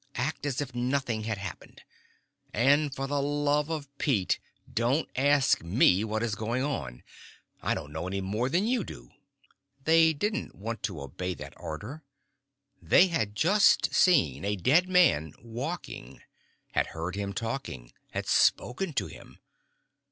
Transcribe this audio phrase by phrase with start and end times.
[0.15, 1.83] Act as if nothing had happened.
[2.55, 4.39] And for the love of Pete,
[4.73, 7.03] don't ask me what is going on.
[7.61, 9.11] I don't know any more than you do."
[9.83, 12.03] They didn't want to obey that order.
[12.81, 16.23] They had just seen a dead man walking,
[16.71, 19.37] had heard him talking, had spoken to him.